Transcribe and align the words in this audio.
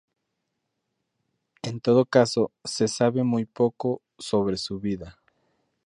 En 1.61 1.79
todo 1.79 2.07
caso, 2.07 2.51
se 2.63 2.87
sabe 2.87 3.21
muy 3.23 3.45
poco 3.45 4.01
sobre 4.17 4.57
su 4.57 4.79
vida. 4.79 5.19